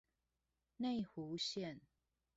[0.77, 1.79] 內湖線